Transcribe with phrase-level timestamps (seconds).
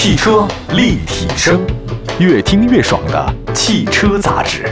[0.00, 1.66] 汽车立体声，
[2.20, 4.64] 越听越爽的汽车杂志。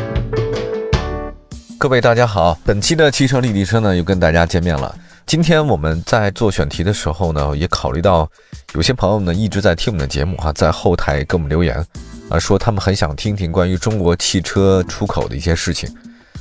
[1.77, 4.97] 各位大家好，本期的汽车立体声呢又跟大家见面了。
[5.27, 8.31] 今天我们在做选题的时候呢，也考虑到
[8.75, 11.85] 有些朋友呢一直在听我们的节目哈，在后台给我们留言
[12.29, 15.93] 啊，说他们很想听听关于中国汽车出口的一些事情。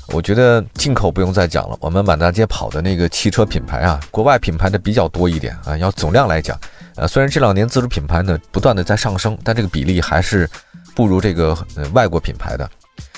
[0.10, 5.78] 我觉得进口不用再讲了，我们满大街跑的那个汽车品牌啊，国外品牌的比较多一点啊。
[5.78, 6.60] 要总量来讲，
[6.96, 10.50] 呃，虽然这两年自主品牌呢不断的在上升，但这个比例还是
[10.96, 12.70] 不如这个呃外国品牌的。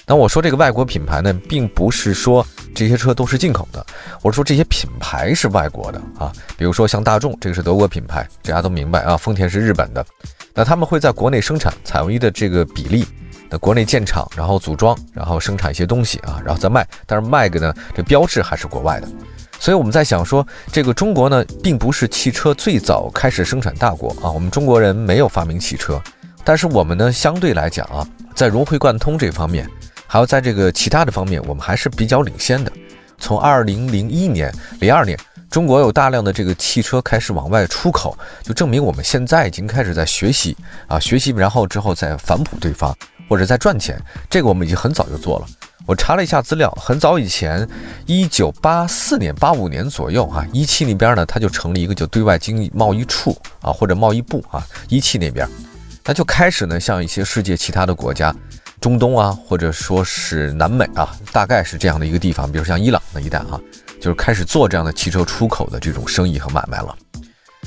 [0.09, 3.85] 那我说这个外国品牌呢，并不是说这些车都是进口的，
[4.21, 6.31] 我是说这些品牌是外国的啊。
[6.57, 9.17] 比如说像大众，这个是德国品牌，大家都明白啊。
[9.17, 10.05] 丰田是日本的，
[10.54, 13.05] 那他们会在国内生产，采用一的这个比例。
[13.59, 16.83] 国内建厂，然后组装，然后生产一些东西啊，然后再卖。
[17.05, 19.07] 但是卖个呢，这标志还是国外的。
[19.59, 24.31] 所以我们在想说，这个中国呢，并不是汽车最早开始生产大国啊。
[24.31, 26.01] 我们中国人没有发明汽车，
[26.43, 29.67] 但是我们呢，相对来讲啊，在融会贯通这方面，
[30.05, 32.71] 还有在这个其他的方面，我们还是比较领先的。
[33.17, 35.17] 从二零零一年、零二年，
[35.49, 40.55] 中国有大量的这个汽车开始往外出口，就证明我们现在已经开始在学习
[40.87, 42.95] 啊，学习，然后之后再反哺对方。
[43.27, 45.45] 或者在赚钱，这个我们已经很早就做了。
[45.85, 47.65] 我查了一下资料，很早以前，
[48.05, 55.48] 一九八四年、八五年左右啊，一汽那边呢，它就成立一个叫对外经济贸易处啊，或者贸易部啊，一汽那边，
[56.03, 58.35] 它就开始呢，向一些世界其他的国家，
[58.81, 63.57] 中东啊，或者说是南美啊，大概是这样的一个地方，比如像伊朗那一带啊，
[64.01, 66.94] 就是开始做这样的汽车出口的这种生意和买卖了。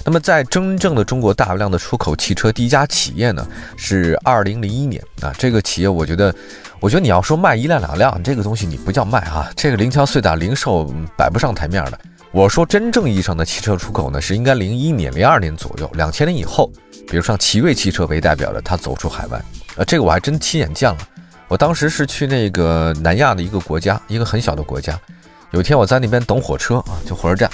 [0.04, 5.32] 那么，在真正的中国大量的出口汽车第一家企业呢，是二零零一年啊。
[5.38, 6.34] 这个企业，我觉得，
[6.80, 9.50] 我觉得你要说卖一辆两辆，这个东西你不叫卖啊。
[9.54, 11.98] 这个零敲碎打零售摆不上台面的。
[12.32, 16.70] 我说真正意义上的汽车出口呢，是应该零一年、零二年左右，两千年以后，
[17.08, 19.40] 比如像奇瑞汽车为代表的，它走出海外。
[19.76, 20.98] 呃，这个我还真亲眼见了。
[21.48, 24.98] 我当时是去那个南亚的一个国家，一个很小的国家。
[25.50, 27.50] 有一天我在那边等火车啊，就火车站。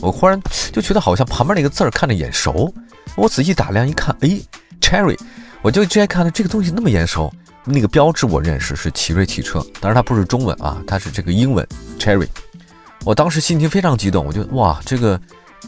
[0.00, 0.40] 我忽然
[0.72, 2.72] 就觉得好像旁边那个字儿看着眼熟，
[3.16, 4.40] 我仔细打量一看，哎
[4.80, 5.18] ，Cherry，
[5.62, 7.32] 我就直接看到这个东西那么眼熟，
[7.64, 11.66] 那个标志我认识是奇瑞汽车，当然它不是中文啊，它是这个英文
[11.98, 12.26] Cherry。
[13.04, 15.20] 我当时心情非常激动，我就哇，这个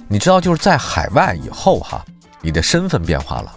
[0.08, 2.04] 你知道就是在海外以后哈，
[2.40, 3.54] 你的身份变化了，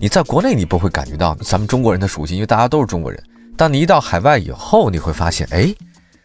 [0.00, 3.22] 你在国内你不会感觉到咱们中国人的属性，因为大家都是中国人，
[3.56, 5.72] 当你一到海外以后，你会发现，哎，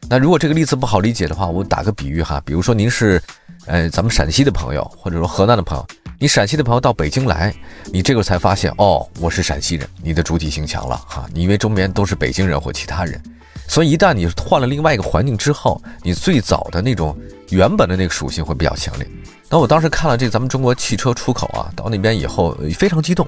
[0.09, 3.21] 那如果这个例子不好理解的话，我打个比喻哈，比如说您是。
[3.65, 5.85] 呃，咱们陕西的朋友，或者说河南的朋友，
[6.19, 7.53] 你陕西的朋友到北京来，
[7.91, 11.27] 你这个才发现哦，我是陕西人，你的主体性强了哈。
[11.33, 13.21] 你以为周边都是北京人或其他人，
[13.67, 17.13] 所以一旦你换了另外一个环境之后，你最早的那种
[17.49, 19.05] 原本的那个属性会比较强烈。
[19.49, 23.27] 那我当时看了这咱们中国汽车出口啊，到那边以后非常激动。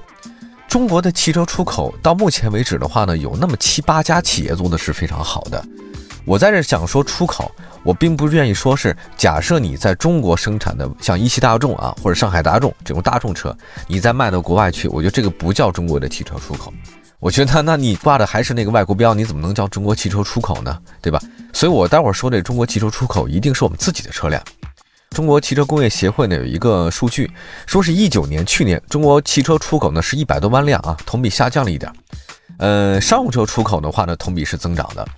[0.66, 5.62] 中国的汽车出口到目前为止的话呢，有那么七八家企业做的是非常好的。
[6.24, 7.50] 我在这想说出口。
[7.82, 16.70] 我并不愿意说是假设你在中国生产的像一汽大众啊，或者上海大众这种大众车，你再卖到国外去，我觉得这个不叫中国的汽车出口。
[17.20, 20.78] 我觉得那你挂的还是那个外国标，你怎么能叫中国汽车出口呢？
[21.00, 21.18] 对吧？
[21.54, 24.42] 所以我待会儿说这中国汽车出口一定是我们自己的车辆。
[25.08, 27.30] 中国汽车工业协会呢有一个数据，
[27.66, 31.90] 说是一九年去年中国汽车出口呢是一百多万辆啊，同比下降了一点。
[32.58, 35.08] 呃，商用车出口的话呢，同比是增长的。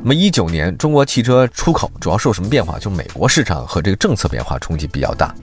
[0.00, 2.78] 那么一九年，中国汽车出口主要受什么变化？
[2.78, 5.34] 就美国市场和这个政策变化冲击比较大。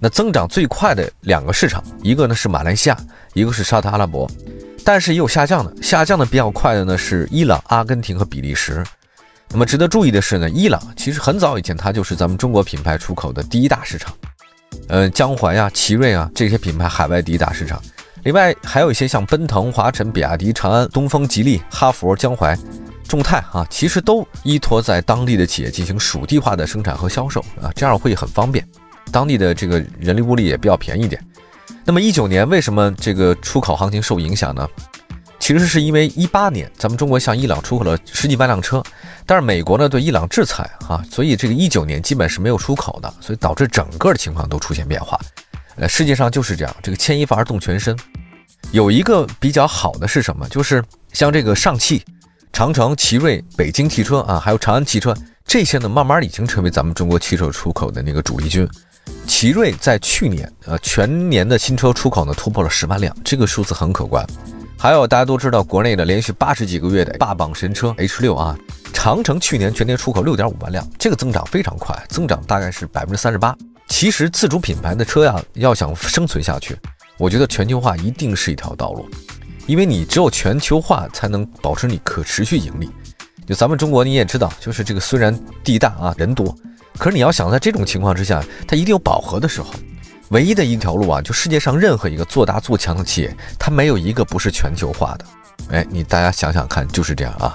[0.00, 2.96] 那增长最快的两个市场，一个呢是马来西亚，
[3.34, 4.28] 一个是沙特阿拉伯。
[4.82, 8.82] 但是也有下降的，下降的比较快的呢是伊朗、阿根廷和比利时。
[9.50, 14.12] 那么值得注意的是呢，伊朗其实很早以前它就是咱们中国品牌出口的第一大市场。
[14.88, 17.80] 呃，江淮啊、奇瑞啊这些品牌海外第一大市场。
[18.22, 22.56] 另外还有一些像奔腾、华晨、比亚迪、长安、东风、吉利、哈弗、江淮。
[23.10, 28.64] 众泰啊，其实都依托在当地的企业进行属地化的生产和销售啊，这样会很方便，
[29.10, 31.20] 当地的这个人力物力也比较便宜一点。
[31.84, 34.64] 那么一九年为什么这个出口行情受影响呢？
[35.40, 38.80] 其实是因为一八年咱们中国向伊朗出口了十几万辆车，
[39.26, 45.18] 但是美国呢对伊朗制裁啊，所以这个一九年基本是没有出口的，所以导致整个的情况都出现变化。
[45.74, 47.98] 呃，世界上就是这样，这个牵一发而动全身。
[48.70, 50.48] 有一个比较好的是什么？
[50.48, 52.00] 就是像这个上汽。
[52.52, 55.16] 长城、奇瑞、北京汽车啊，还有长安汽车，
[55.46, 58.68] 这些呢，慢慢已经成为咱们中国汽车出口的那个主力军。
[59.26, 64.26] 奇瑞在去年，呃，全年的新车出口呢，突破了十万辆，这个数字很可观。
[64.76, 68.56] 还有大家都知道，国内的连续八十几个月的霸榜神车 H 六啊，
[68.92, 73.56] 长城去年全年出口六点五万辆，这个增长非常快，增长大概是百分之三十八。
[73.88, 76.76] 其实自主品牌的车呀，要想生存下去。
[77.16, 79.08] 我觉得全球化一定是一条道路，
[79.70, 82.90] 因为你只有全球化才能保持你可持续盈利。
[83.46, 85.32] 就咱们中国你也知道，就是这个虽然
[85.62, 86.52] 地大啊人多，
[86.98, 89.72] 可是你要想在这种情况之下，它一定有饱和的时候。
[90.30, 95.24] 唯一的一条路啊，就世界上任何一个做大做强的企业，它没有一个不是全球化的。
[95.70, 97.54] 哎，你大家想想看，就是这样啊。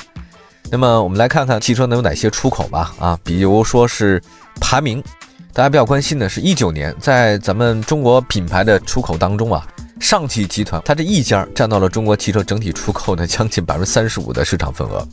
[0.72, 2.96] 那么我们来看看汽车能有哪些出口吧。
[2.98, 4.24] 啊，比如说是
[4.62, 5.04] 排名，
[5.52, 9.68] 大家比较关心的是，一九年在咱们中国品牌的出口当中啊，
[10.06, 15.04] 上汽集团它这一家占到了中国汽车整体出口的将近百分之三十五的市场份额，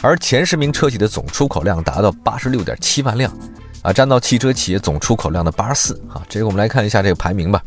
[0.00, 3.36] 而前十名车企的总出口量达到八十六点七万辆，
[3.82, 6.00] 啊，占到汽车企业总出口量的八十四。
[6.08, 7.60] 啊，这个我们来看一下这个排名吧。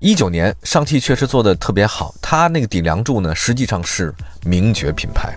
[0.00, 4.10] 一九年上汽确实做的特别好，它那个顶梁柱呢，实际上是
[4.42, 5.36] 名爵品牌。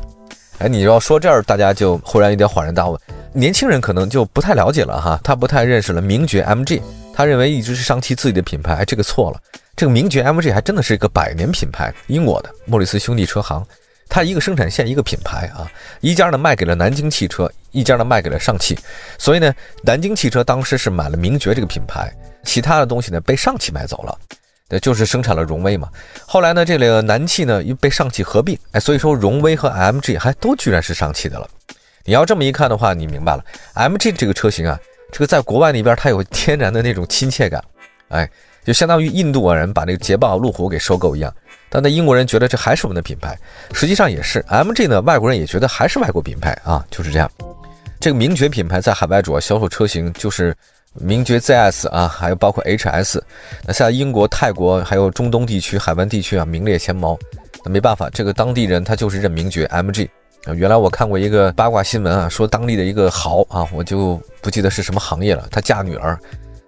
[0.59, 2.97] 哎，你要说这儿，大家就忽然有点恍然大悟。
[3.33, 6.81] 年轻人可能就不太了解了哈，他不太认识了名爵 MG，
[7.17, 9.41] 他认为一直是上汽自己的品牌，哎，这个错了。
[9.75, 13.65] 这个名爵 MG 还真的是一个百年品牌，英国的莫里斯兄弟车行，
[14.07, 15.65] 它一个生产线一个品牌啊，
[15.99, 18.77] 一家呢卖给了南京汽车，一家呢卖给了上汽，
[19.17, 24.15] 所以呢，南京汽车当时是买了名爵这个品牌，其他的东西呢被上汽买走了。
[24.69, 25.89] 对，就是生产了荣威嘛。
[26.27, 31.49] 后来呢，这个南汽呢又被上汽合并，哎，所以说荣威和 MG 还都居然是上汽的了。
[32.05, 33.43] 你要这么一看的话，你明白了
[33.73, 34.79] ，MG 这个车型啊，
[35.11, 37.63] 这个在国外那边它有天然的那种亲切感，
[38.09, 38.29] 哎，
[38.65, 41.33] 就相当于印度啊人把这个捷豹、路虎给收购一样。
[41.69, 43.37] 但那英国人觉得这还是我们的品牌，
[43.73, 47.29] 实际上也是 MG 呢，外国人也觉得还是外国品牌啊，就是这样。
[47.99, 50.55] 这个名爵品牌在海外主要销售车型就是。
[50.99, 53.21] 名爵 ZS 啊，还有包括 HS，
[53.67, 57.15] 那在英国、泰国还有中东地区、海湾地区啊，名列前茅。
[57.63, 60.09] 那没办法，这个当地人他就是认名爵 MG。
[60.55, 66.17] 原来我看过一个八卦新闻啊，说当地的一个豪啊，我就不记得是什么行业了，他嫁女儿，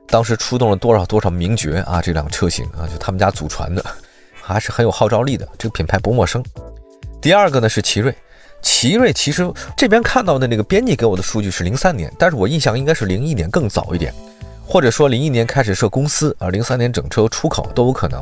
[0.08, 3.84] 当时出动了多少多少名爵啊，这辆车型啊，就他们家祖传的，
[4.42, 6.44] 还是很有号召力的，这个品牌不陌生。
[7.22, 8.14] 第二个呢是奇瑞。
[8.62, 14.14] 奇瑞其实这边看到的那个编辑给我的数据是零三年，但是我印象应该是零一年更早一点，
[14.66, 18.22] 或者说零一年开始设公司啊，零三年整车出口都有可能。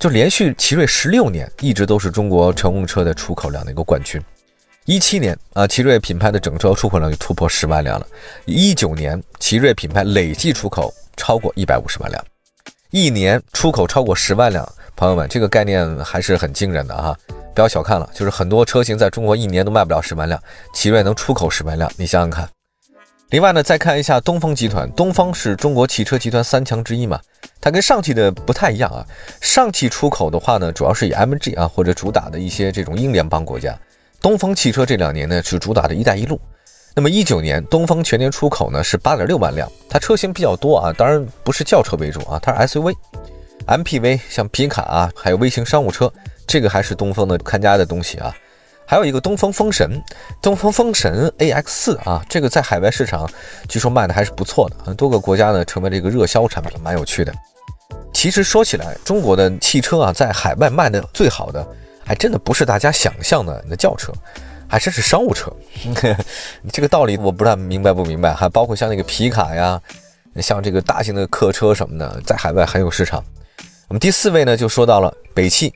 [0.00, 4.20] 就连续奇瑞十六年一直都是中国乘用车的出口量的一个冠军。
[4.88, 8.06] 一七年啊，奇瑞品牌的整车出口量就突破十万辆了。
[8.46, 12.24] 一九年，奇瑞品牌累计出口超过一百五十万辆，
[12.90, 17.14] 一年出口超过十万辆，朋友们，这个概念还是很惊人的哈。
[17.54, 20.42] 不要小看了，就是很多车型在中国一年都卖不了十万辆，
[20.72, 22.48] 奇瑞能出口十万辆，你想想看。
[23.28, 27.20] 另外呢，再看一下东风集团，东风是中国汽车集团三强之一嘛，
[27.60, 29.04] 它跟上汽的不太一样啊。
[29.42, 33.78] 上汽出口的话呢，主要是以 MG 啊或者主打的一些这种英联邦国家，
[34.20, 36.40] 东风汽车这两年呢是主打的一带一路。
[36.94, 42.94] 那么一九年东风全年出口呢是八点六万辆，它车型比较多啊，当然不是轿车为主啊，它是 SUV、
[43.66, 46.12] MPV，像皮卡啊，还有微型商务车。
[46.46, 48.34] 这个还是东风的看家的东西啊，
[48.86, 50.02] 还有一个东风风神，
[50.40, 53.30] 东风风神 AX 四啊，这个在海外市场
[53.68, 57.32] 据说卖的还是不错的，很多个国家呢成为这个热销产品，蛮有趣的。
[58.14, 61.64] 其实说起来，中国的汽车啊，在海外卖的最好的，
[62.08, 64.10] 还真的不是大家想象的那轿车，
[64.66, 65.52] 还真是商务车。
[66.72, 69.78] 这个道理我不知道明白不明白，还包括像那个皮卡呀，
[70.36, 73.22] 像这个大型的客车什么的，在海外很有市场。
[73.88, 75.70] 我们第四位呢，就说到了北汽。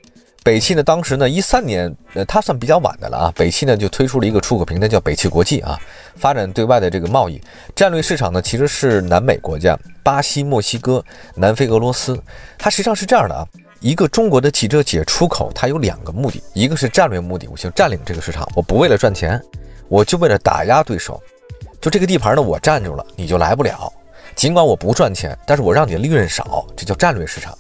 [0.45, 3.33] 北汽呢，当时呢，一三年，呃，它算比较晚的了啊。
[3.37, 5.79] 北汽呢，就推出了一个出口平台，叫北汽国际啊，
[6.17, 7.41] 发展对外的这个贸易
[7.77, 11.05] 战略市场呢，其实是南美国家，巴西、墨西哥、
[11.37, 12.21] 南非、俄罗斯。
[12.59, 13.47] 它实际上是这样的啊，
[13.83, 19.43] 一个中国的汽车企业出口，它有两个目的，一个是战略目的，我想占领这个市场，我不为了赚钱，
[19.89, 21.21] 我就为了打压对手，
[21.81, 23.93] 就这个地盘呢，我占住了，你就来不了。
[24.37, 27.59] 尽管我不赚钱，但是我让你的利润少，这叫战略市场。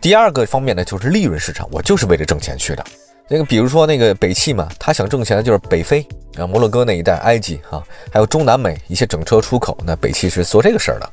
[0.00, 2.84] 第二个方面呢，就是利润市场，我就是为了挣钱去的。
[3.28, 6.04] 那个比如说那个北汽嘛，他想挣钱的就是北非
[6.36, 11.08] 啊、摩洛哥那一带、埃及哈，还有中南美一些整车出口，那北汽是做这个事儿的。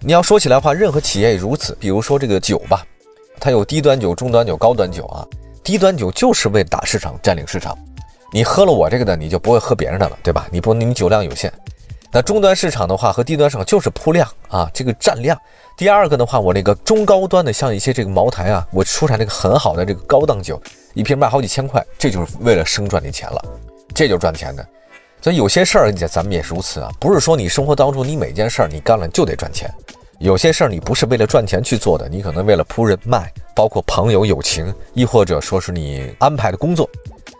[0.00, 1.76] 你要说起来的话，任何企业也如此。
[1.78, 2.84] 比如说这个酒吧，
[3.40, 5.26] 它有低端酒、中端酒、高端酒啊。
[5.62, 7.76] 低端酒就是为打市场、占领市场。
[8.32, 10.46] 你喝了我这个的，你就不会喝别人的了，对吧？
[10.50, 11.52] 你不，你酒量有限。
[12.12, 15.38] 那中端市场的话和低端市场就是铺量啊，这个占量。
[15.76, 20.60] 第二个的话，我那个中高端的，像一些这个茅台啊，我出产这个很好的这个高档酒，
[20.94, 23.44] 一瓶卖好几千块，这就是为了生赚你钱了，
[23.94, 24.66] 这就赚钱的。
[25.20, 29.68] 所以有些事儿，咱们也是如此啊，不是说你生活当中你每件事儿你干了就得赚钱，
[30.18, 36.88] 有些事儿你不是为了赚钱去做的，你可能为了铺人脉，包括朋友友情，亦或者说是你安排的工作，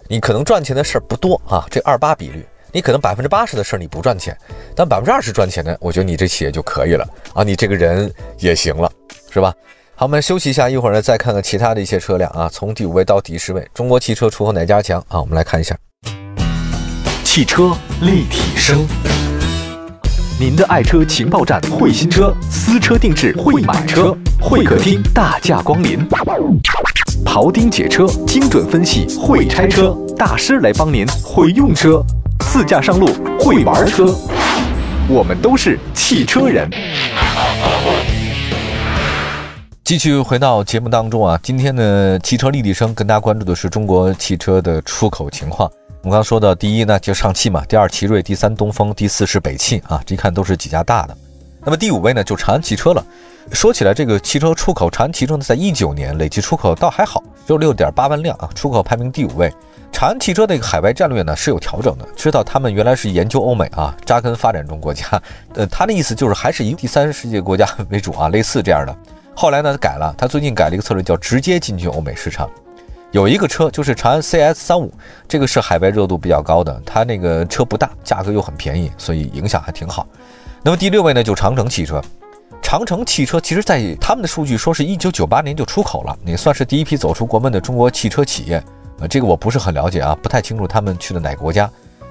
[0.08, 2.46] 你可能赚钱的事儿不多啊，这二八比率。
[2.72, 4.36] 你可能百分之八十的事儿你不赚钱，
[4.74, 8.92] 但百分之二十赚钱的，我觉得你这企业就可以了啊，你这个人也行了，
[9.30, 9.54] 是吧？
[9.94, 15.18] 好，我们休息一下，一会儿呢再看看其他的一些车辆啊，从第五位到第十位，中国汽车出口哪家强啊？
[15.18, 15.74] 我们来看一下。
[17.24, 18.86] 汽车立体声，
[20.38, 26.06] 您的爱车情报站，会新车，私车定制，会买车，会客厅大驾光临，
[27.24, 32.04] 庖丁解车，精准分析，会拆车大师来帮您，会用车，
[32.40, 33.06] 自驾上路，
[33.40, 34.14] 会玩车，
[35.08, 36.68] 我们都是汽车人。
[39.84, 45.70] 继续回到节目当中啊，今天的汽车立体声跟大家关注的是中国汽车的出口情况。
[46.06, 51.16] 我们刚刚说的，第一呢就上汽嘛，第二奇瑞，第三东风，第四是北汽啊，这一看都是几家大的。
[51.64, 53.04] 那么第五位呢就长安汽车了。
[53.50, 59.52] 说起来，这个汽车出口，长安汽车呢在一九年累计出口倒还好，只有六点八万辆啊，出口排名第五位。
[59.90, 65.20] 长安汽车的一个海外战略呢是有调整的，知道他们原来是研究欧美啊，扎根发展中国家，
[65.54, 68.96] 呃，他的意思就是还是以第三世界国家为主啊，类似这样的。
[69.34, 72.48] 后来呢改了，他最近改了一个策略，叫直接进军欧美市场。
[73.12, 74.92] 有一个车就是长安 CS 三五，
[75.28, 80.06] 这个是海外热度比较高的，它那个车不大，价格又很便宜，所以影响还挺好。
[80.62, 82.02] 那么第六位呢，就长城汽车。
[82.60, 88.62] 长城汽车其实在他们的数据说是一九九八年就出口了，也算是第一批走出国门的中国汽车企业。
[88.98, 91.70] 呃，这个我不是很了解啊，不太清楚他们去的哪个国家。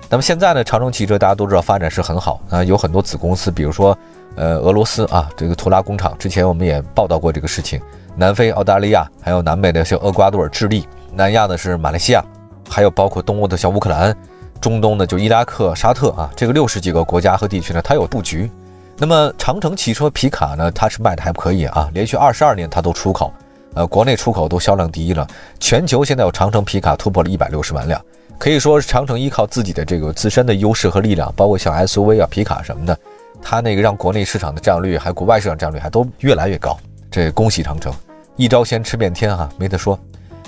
[0.10, 3.98] 那么现在呢，长城汽车大家都知道发展是很好啊，有很多子公司，比如说。
[4.38, 7.80] 呃，俄罗斯啊，这个图拉工厂，之前我们也报道过这个事情。
[8.18, 12.24] 南非、澳大利亚，还有南美的像厄瓜多尔、智利，南亚的是马来西亚，
[12.70, 14.16] 还有包括东欧的像乌克兰，
[14.62, 18.50] 中东的就伊拉克、沙特啊，这个六十几个国家和地区呢，它有布局。
[18.98, 23.34] 那么长城汽车皮卡呢，它是卖的还可以啊，连续二十二年它都出口，
[23.74, 25.28] 呃，国内出口都销量第一了。
[25.60, 28.02] 全球现在有长城皮卡突破了一百六十万辆，
[28.38, 32.98] 可以说是长城依靠自己的这个自身的优势和力量，包括像 SUV 啊、皮卡什么的。
[33.42, 36.80] 它那个让国内市场的占有率，还有国外市场占有率还都越来越高，
[37.16, 37.94] 这恭喜长城，
[38.36, 39.98] 一招鲜吃遍天哈，没得说。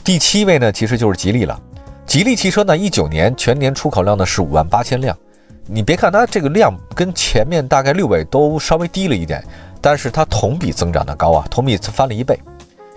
[0.03, 1.57] 第七位呢，其实就是吉利了。
[2.05, 5.17] 吉利汽车呢，一九年全年出口量呢是五万八千辆，
[5.65, 9.41] 你别看它这个量跟前面大概六位都稍微低了一点，
[9.79, 12.37] 但是它同比增长的高啊，同比翻了一倍。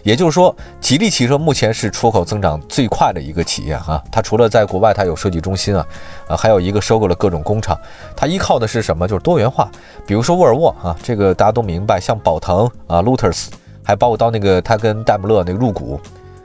[0.03, 4.03] 也就是说，吉利汽车目前是出口增长最快的一个企业哈。
[4.11, 5.87] 它除了在国外，它有设计中心啊，
[6.29, 7.79] 啊，还有一个收购了各种工厂。
[8.17, 9.07] 它依靠的是什么？
[9.07, 9.71] 就是多元化。
[10.07, 13.49] 比如说沃尔沃啊，这个大家都明白，像宝腾啊、Lotus，
[13.83, 16.01] 还包括到那个它跟戴姆勒那个入股，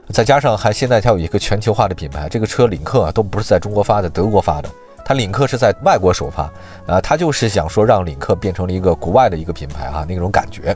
[0.10, 4.70] 再加上还现在它有一个全球化的品牌，这个车领克啊都不是在中国发的，德国发的，
[5.06, 6.44] 它领克是在外国首发
[6.86, 10.76] 啊，它就是想说让领克变成了一个国外的一个品牌啊，那种感觉。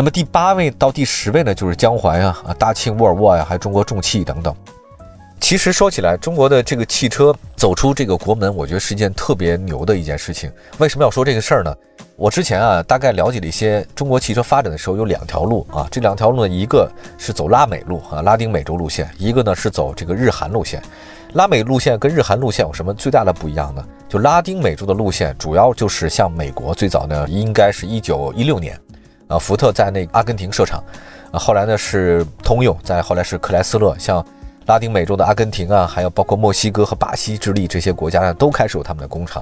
[0.00, 4.56] 那么第八位到第十位呢，就是江淮啊、啊大庆、沃尔沃呀，还有中国重汽等等。
[5.38, 10.50] 其实说起来，中国的这个汽车走出这个国门，我觉得是一件特别牛的一件事情。
[10.78, 11.76] 为什么要说这个事儿呢？
[12.16, 15.86] 我之前啊，大概了解了一些中国汽车发展的时候，有两条路啊。
[15.90, 20.82] 这两条路呢，一个是走拉美路啊，拉丁美洲路线；一个呢是走这个日韩路线。
[21.34, 23.84] 拉美路线跟日韩路线有什么最大的不一样呢？
[24.08, 28.80] 就拉丁美洲的路线，主要就是像美国最早呢，应该是一九一六年。
[29.30, 30.82] 啊，福特在那阿根廷设厂，
[31.30, 34.24] 啊，后来呢是通用，再后来是克莱斯勒，像
[34.66, 39.40] 拉丁美洲的阿根廷啊，还有包括墨西哥和巴西、智利这些国家呢，都开始有他们的工厂。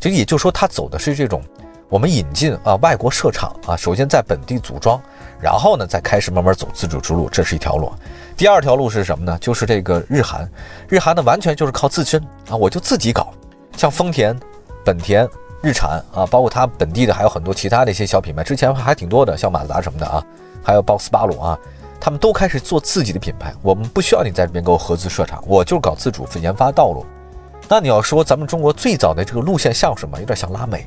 [0.00, 1.42] 这个也就是说，他走的是这种
[1.90, 4.98] 我们引进啊，外国设厂啊，首先在本地组装，
[5.38, 7.92] 然后呢再开始慢慢走自主之路，这是一条路。
[8.36, 9.38] 第二条路是什么呢？
[9.38, 10.50] 就是这个日韩，
[10.88, 13.32] 日韩呢完全就是靠自身啊，我就自己搞，
[13.76, 14.34] 像丰田、
[14.82, 15.28] 本田。
[15.66, 20.24] 日产啊，包括它本地的还有很多其他的一些小品牌，之前还挺多的，像马自达什么的啊，
[20.62, 21.58] 还有包斯巴鲁啊，
[22.00, 23.52] 他们都开始做自己的品牌。
[23.62, 27.04] 我们不需要你在这边给我合资设厂，我就是搞自主研发道路。
[27.68, 30.20] 那你要说咱们中国最早的这个路线像什么？
[30.20, 30.86] 有点像拉美，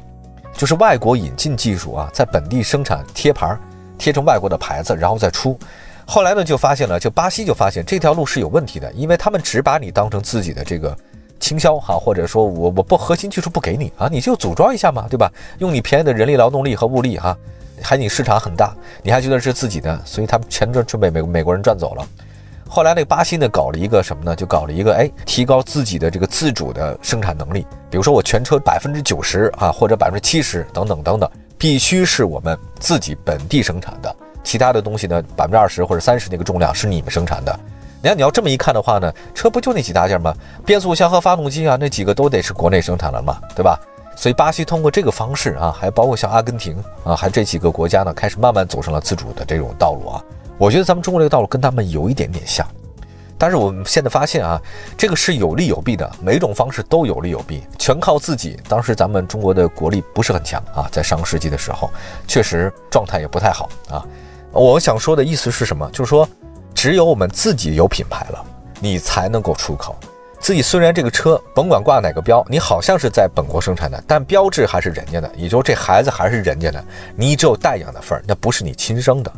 [0.54, 3.58] 就是外国引进技术啊，在本地生产贴牌，
[3.98, 5.60] 贴成外国的牌子，然后再出。
[6.06, 10.98] 后来呢，就发现了，就巴西就发现这条路是有问题的，因为他们只把你当成自己的这个。
[11.40, 15.32] 倾销哈，或者说我我不核心技术不给你啊，你就组装一下嘛，对吧？
[15.60, 17.38] 用你便宜的人力劳动力和物力哈，
[17.82, 22.06] 还你市场很大，你还觉得是自己的，所以他们全赚全被美美国人赚走了。
[22.68, 24.36] 后来那个巴西呢，搞了一个什么呢？
[24.36, 27.66] 就搞了一个哎，提高自己的这个自主的生产能力。
[27.90, 31.28] 比如说我全车百分之九十啊，或者百分之七十等等等等，
[31.58, 37.60] 必须是我们自己本地生产的，其他的东西呢，百分之二十或者三十那个重量是你们生产的。
[38.02, 40.34] 你看，你要这么一看的话呢，车不就那几大件吗？
[40.66, 43.78] 变速箱和发动机啊，那几个都得是国内生产的嘛，对吧？
[44.16, 50.24] 所以巴西通过这个方式啊，还包括像阿根廷啊，还这几个国家呢，开始慢慢走上了自主的这种道路啊。
[50.58, 52.66] 我觉得咱们中国这个道路跟他们有一点点像，
[53.38, 54.62] 但是我们现在发现啊，
[54.98, 58.58] 这个是有利有弊的，每种方式都有利有弊，全靠自己。
[58.68, 61.90] 当时咱们中国的国力不是很强啊，在上个世纪的时候，
[62.28, 64.06] 确实状态也不太好啊。
[64.52, 65.90] 我想说的意思是什么？
[65.92, 66.28] 就是说，
[66.82, 68.42] 只有我们自己有品牌了，
[68.80, 69.94] 你才能够出口。
[70.40, 76.82] 自己虽然这个车甭管挂哪个标，你好像是在本国生产的，但标志还是人家的，也就是这孩子还是人家的，
[77.18, 79.30] 你只有代养的份儿，那不是你亲生的。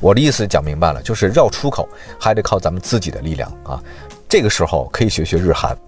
[0.00, 1.88] 我的意思讲明白了，就是要出口
[2.18, 3.80] 还得靠咱们自己的力量啊。
[4.28, 5.78] 这个时候可以学学日韩，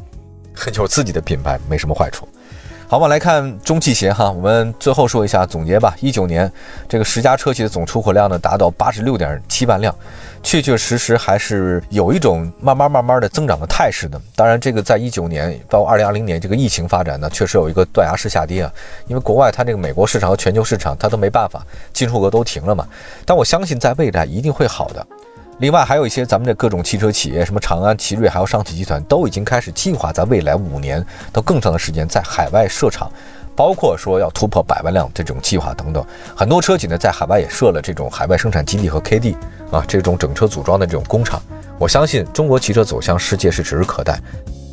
[0.76, 2.28] 有 自己的品牌没什么坏处。
[2.90, 5.94] 好吧，来看中汽协哈，我们最后说一下总结吧。
[6.00, 6.50] 一九年
[6.88, 9.94] 这个十佳车企的总出口量呢达到八十六点七万辆，
[10.42, 14.20] 确确实实还是有一种慢慢慢慢的增长的态势的。
[14.34, 18.72] 当然，这个在一九年到二零二零年这个疫情发展呢，确实有一个断崖式下跌啊，
[19.06, 22.84] 因为国外它这个美国市场和全球市场它都没办法，进出口都停了嘛。
[23.24, 25.06] 但我相信在未来一定会好的。
[25.60, 33.10] 另外还有一些咱们的各种汽车企业，什么长安、奇瑞，还有上汽集团，都已经开始计划在未来五年到更长的时间在海外设厂，
[33.54, 36.02] 包括说要突破百万辆这种计划等等。
[36.34, 39.36] 很多车企呢在海外也设了这种海外生产基地和 K D
[39.70, 41.40] 啊，这种整车组装的这种工厂。
[41.78, 44.18] 我相信中国汽车走向世界是指日可待。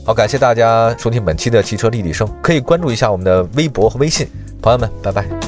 [0.05, 4.25] 好，感谢大家收听本期的汽车立体声，可以关注一下我们的微博和微信，
[4.61, 5.46] 朋友们，拜拜。